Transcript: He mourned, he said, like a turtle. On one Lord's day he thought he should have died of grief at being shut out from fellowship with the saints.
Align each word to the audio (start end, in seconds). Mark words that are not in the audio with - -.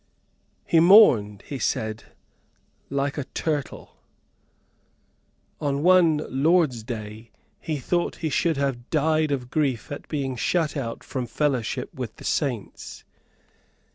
He 0.65 0.79
mourned, 0.79 1.43
he 1.45 1.59
said, 1.59 2.05
like 2.89 3.19
a 3.19 3.23
turtle. 3.25 3.97
On 5.59 5.83
one 5.83 6.25
Lord's 6.27 6.81
day 6.81 7.29
he 7.59 7.77
thought 7.77 8.15
he 8.25 8.29
should 8.31 8.57
have 8.57 8.89
died 8.89 9.29
of 9.31 9.51
grief 9.51 9.91
at 9.91 10.07
being 10.09 10.35
shut 10.35 10.75
out 10.75 11.03
from 11.03 11.27
fellowship 11.27 11.93
with 11.93 12.15
the 12.15 12.23
saints. 12.25 13.03